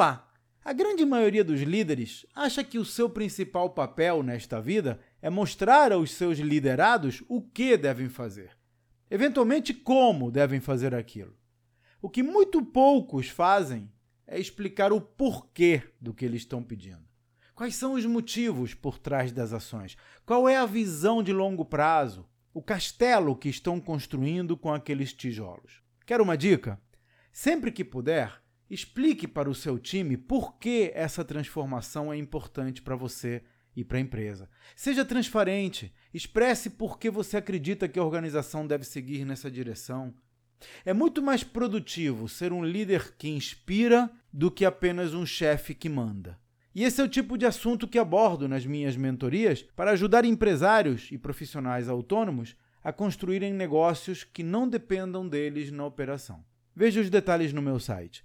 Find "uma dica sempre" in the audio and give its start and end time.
26.22-27.70